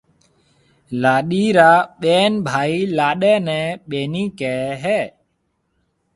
[1.01, 5.01] لاڏيِ را ٻين ڀائي لاڏيَ نَي ٻَينِي ڪهيَ هيَ۔